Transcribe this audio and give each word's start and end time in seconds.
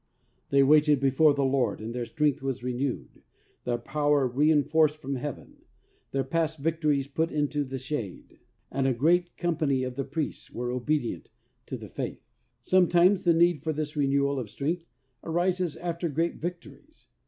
They 0.49 0.63
waited 0.63 0.99
before 0.99 1.35
the 1.35 1.45
Lord 1.45 1.79
and 1.79 1.93
their 1.93 2.07
strength 2.07 2.41
was 2.41 2.63
renewed, 2.63 3.21
their 3.65 3.77
power 3.77 4.25
rein 4.25 4.63
forced 4.63 4.97
from 4.97 5.13
Heaven, 5.13 5.57
their 6.09 6.23
past 6.23 6.57
victories 6.57 7.05
put 7.07 7.31
into 7.31 7.63
the 7.63 7.77
shade 7.77 8.39
and 8.71 8.87
"a 8.87 8.95
great 8.95 9.37
com 9.37 9.57
pany 9.57 9.85
of 9.85 9.93
the 9.93 10.03
priests 10.03 10.49
were 10.51 10.71
obedient 10.71 11.29
to 11.67 11.77
the 11.77 11.87
faith." 11.87 12.25
Sometimes 12.63 13.21
the 13.21 13.33
need 13.35 13.61
for 13.61 13.73
this 13.73 13.95
renewal 13.95 14.39
of 14.39 14.49
strength 14.49 14.87
arises 15.23 15.75
after 15.75 16.09
great 16.09 16.37
victories. 16.37 17.05